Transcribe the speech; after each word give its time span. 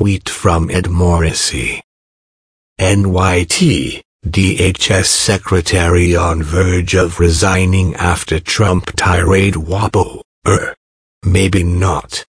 tweet 0.00 0.30
from 0.30 0.70
Ed 0.70 0.88
Morrissey. 0.88 1.82
NYT, 2.80 4.00
DHS 4.26 5.04
Secretary 5.04 6.16
on 6.16 6.42
verge 6.42 6.94
of 6.94 7.20
resigning 7.20 7.94
after 7.96 8.40
Trump 8.40 8.96
tirade 8.96 9.56
wobble. 9.56 10.22
Er. 10.48 10.74
Maybe 11.22 11.62
not. 11.62 12.24